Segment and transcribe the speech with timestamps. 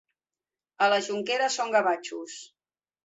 [0.85, 2.39] A la Jonquera són gavatxos.